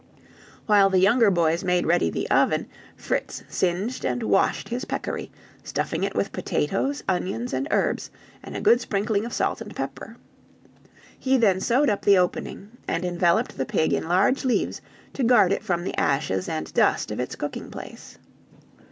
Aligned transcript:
While 0.65 0.89
the 0.89 0.97
younger 0.97 1.29
boys 1.29 1.63
made 1.63 1.85
ready 1.85 2.09
the 2.09 2.27
oven, 2.31 2.65
Fritz 2.95 3.43
singed 3.47 4.03
and 4.03 4.23
washed 4.23 4.69
his 4.69 4.83
peccary, 4.85 5.29
stuffing 5.63 6.03
it 6.03 6.15
with 6.15 6.31
potatoes, 6.31 7.03
onions, 7.07 7.53
and 7.53 7.67
herbs, 7.69 8.09
and 8.41 8.57
a 8.57 8.61
good 8.61 8.81
sprinkling 8.81 9.25
of 9.25 9.31
salt 9.33 9.61
and 9.61 9.75
pepper. 9.75 10.17
He 11.19 11.37
then 11.37 11.59
sewed 11.59 11.91
up 11.91 12.01
the 12.01 12.17
opening, 12.17 12.71
and 12.87 13.05
enveloped 13.05 13.55
the 13.59 13.65
pig 13.67 13.93
in 13.93 14.07
large 14.07 14.43
leaves 14.43 14.81
to 15.13 15.23
guard 15.23 15.51
it 15.51 15.61
from 15.63 15.83
the 15.83 15.93
ashes 15.99 16.49
and 16.49 16.73
dust 16.73 17.11
of 17.11 17.19
its 17.19 17.35
cooking 17.35 17.69
place. 17.69 18.17